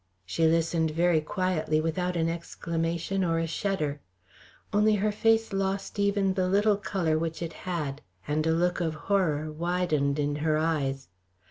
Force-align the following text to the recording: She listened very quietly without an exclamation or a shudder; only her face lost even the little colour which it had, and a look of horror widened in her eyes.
She 0.25 0.47
listened 0.47 0.89
very 0.89 1.21
quietly 1.21 1.79
without 1.79 2.15
an 2.17 2.27
exclamation 2.27 3.23
or 3.23 3.37
a 3.37 3.45
shudder; 3.45 3.99
only 4.73 4.95
her 4.95 5.11
face 5.11 5.53
lost 5.53 5.99
even 5.99 6.33
the 6.33 6.47
little 6.49 6.77
colour 6.77 7.19
which 7.19 7.39
it 7.43 7.53
had, 7.69 8.01
and 8.27 8.47
a 8.47 8.51
look 8.55 8.79
of 8.81 8.95
horror 8.95 9.51
widened 9.51 10.17
in 10.17 10.37
her 10.37 10.57
eyes. 10.57 11.07